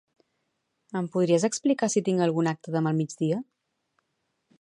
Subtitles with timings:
[1.01, 3.41] Em podries explicar si tinc algun acte demà al migdia?